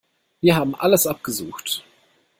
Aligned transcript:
Wir 0.39 0.55
haben 0.55 0.73
alles 0.73 1.05
abgesucht. 1.05 1.83